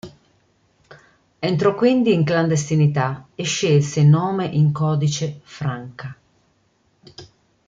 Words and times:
Entrò 1.37 1.75
quindi 1.75 2.11
in 2.11 2.23
clandestinità 2.23 3.27
e 3.35 3.43
scelse 3.43 3.99
il 3.99 4.07
nome 4.07 4.47
in 4.47 4.71
codice 4.71 5.41
Franca. 5.43 6.17